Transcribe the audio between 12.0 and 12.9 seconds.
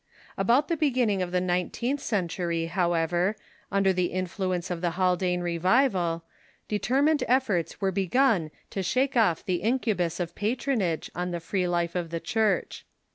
the Church.